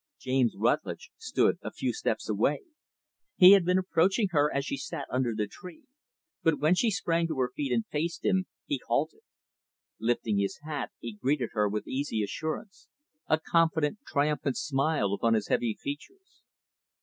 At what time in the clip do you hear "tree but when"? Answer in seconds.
5.45-6.73